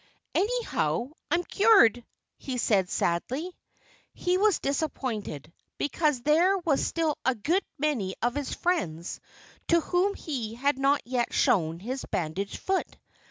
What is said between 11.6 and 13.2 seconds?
his bandaged foot.